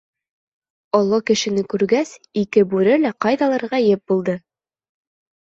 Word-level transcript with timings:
Оло 0.99 1.19
кешене 1.27 1.63
күргәс, 1.73 2.13
ике 2.43 2.65
бүре 2.73 2.97
лә 3.03 3.13
ҡайҙалыр 3.27 3.67
ғәйеп 3.75 4.03
булды. 4.15 4.39